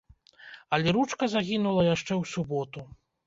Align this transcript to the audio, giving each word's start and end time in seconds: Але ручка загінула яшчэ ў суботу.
Але 0.77 0.93
ручка 0.97 1.23
загінула 1.35 1.85
яшчэ 1.89 2.13
ў 2.21 2.33
суботу. 2.33 2.87